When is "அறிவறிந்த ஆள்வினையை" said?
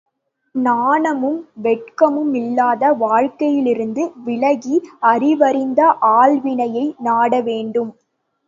5.11-6.85